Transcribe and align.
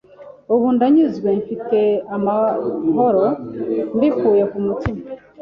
ubu 0.53 0.67
ndanyuzwe 0.75 1.29
mfite 1.39 1.79
amahoro, 2.15 3.23
mbikuye 3.95 4.43
kumutima 4.51 5.01